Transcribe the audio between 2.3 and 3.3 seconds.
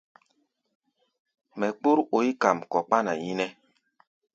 kam kɔ kpána